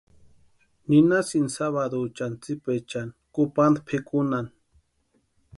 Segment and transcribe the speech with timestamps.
[0.87, 4.51] Ninhasinti sabaduchani tsipechani kupanta pʼikunhani.